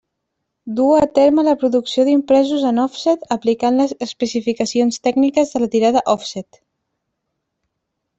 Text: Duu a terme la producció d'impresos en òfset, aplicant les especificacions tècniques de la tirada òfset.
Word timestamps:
Duu 0.77 0.93
a 0.99 1.07
terme 1.17 1.41
la 1.47 1.51
producció 1.63 2.05
d'impresos 2.07 2.63
en 2.69 2.81
òfset, 2.83 3.27
aplicant 3.35 3.77
les 3.81 3.93
especificacions 4.07 4.97
tècniques 5.09 5.53
de 5.55 5.63
la 5.65 5.69
tirada 5.77 6.03
òfset. 6.15 6.61